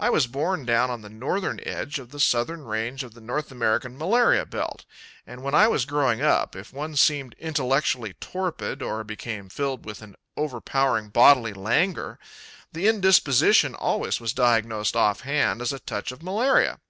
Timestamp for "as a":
15.60-15.78